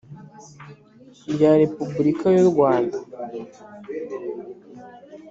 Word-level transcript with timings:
rya 1.33 1.51
Repubulika 1.61 2.25
y 2.35 2.37
u 2.43 2.47
Rwanda 2.51 2.97